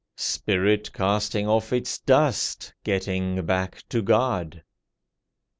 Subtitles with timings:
[0.17, 4.63] Spirit casting off its dust, Getting back to God.